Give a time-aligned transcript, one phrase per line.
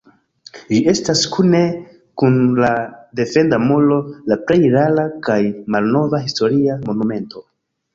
[0.69, 1.61] Ĝi estas kune
[2.23, 2.71] kun la
[3.21, 4.01] defenda muro
[4.33, 5.41] la plej rara kaj
[5.77, 7.51] malnova historia monumento.